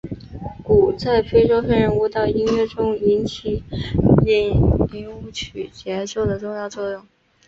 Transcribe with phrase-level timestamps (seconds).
[0.63, 4.49] 鼓在非洲黑人舞蹈音乐中起着引
[4.95, 7.05] 领舞曲节奏的重要作用。